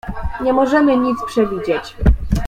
"Nie 0.43 0.53
możemy 0.53 0.97
nic 0.97 1.17
przewidzieć." 1.27 1.95